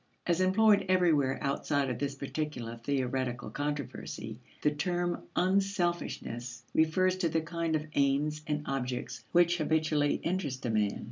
As 0.25 0.41
employed 0.41 0.87
everywhere 0.89 1.37
outside 1.43 1.91
of 1.91 1.99
this 1.99 2.15
particular 2.15 2.75
theoretical 2.75 3.51
controversy, 3.51 4.39
the 4.63 4.71
term 4.71 5.21
"unselfishness" 5.35 6.63
refers 6.73 7.15
to 7.17 7.29
the 7.29 7.39
kind 7.41 7.75
of 7.75 7.85
aims 7.93 8.41
and 8.47 8.63
objects 8.65 9.23
which 9.31 9.59
habitually 9.59 10.15
interest 10.23 10.65
a 10.65 10.71
man. 10.71 10.99